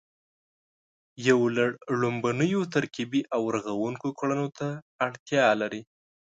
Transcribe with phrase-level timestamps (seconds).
[1.29, 1.69] یو لړ
[1.99, 4.67] ړومبنیو ترکیبي او رغوونکو کړنو ته
[5.07, 5.81] اړتیا لري